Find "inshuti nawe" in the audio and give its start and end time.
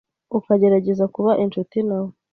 1.43-2.11